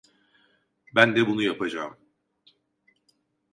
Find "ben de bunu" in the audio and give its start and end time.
0.95-1.41